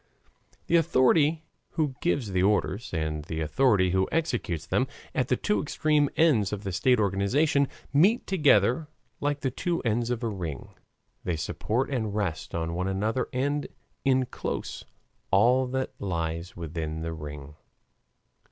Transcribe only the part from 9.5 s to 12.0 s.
two ends of a ring; they support